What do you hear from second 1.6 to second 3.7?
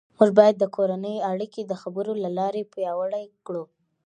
د خبرو له لارې پیاوړې کړو